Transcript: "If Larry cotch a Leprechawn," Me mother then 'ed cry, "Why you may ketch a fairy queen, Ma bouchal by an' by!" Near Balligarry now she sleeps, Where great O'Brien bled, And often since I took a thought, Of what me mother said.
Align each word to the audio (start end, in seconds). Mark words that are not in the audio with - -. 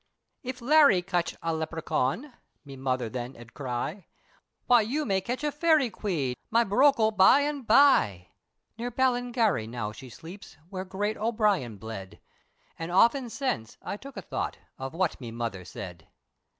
"If 0.41 0.61
Larry 0.61 1.03
cotch 1.03 1.35
a 1.43 1.53
Leprechawn," 1.53 2.33
Me 2.65 2.75
mother 2.75 3.07
then 3.07 3.35
'ed 3.35 3.53
cry, 3.53 4.07
"Why 4.65 4.81
you 4.81 5.05
may 5.05 5.21
ketch 5.21 5.43
a 5.43 5.51
fairy 5.51 5.91
queen, 5.91 6.33
Ma 6.49 6.63
bouchal 6.63 7.11
by 7.11 7.41
an' 7.41 7.61
by!" 7.61 8.29
Near 8.79 8.89
Balligarry 8.89 9.67
now 9.67 9.91
she 9.91 10.09
sleeps, 10.09 10.57
Where 10.69 10.85
great 10.85 11.17
O'Brien 11.17 11.77
bled, 11.77 12.19
And 12.79 12.91
often 12.91 13.29
since 13.29 13.77
I 13.83 13.95
took 13.95 14.17
a 14.17 14.23
thought, 14.23 14.57
Of 14.79 14.95
what 14.95 15.21
me 15.21 15.29
mother 15.29 15.63
said. 15.63 16.07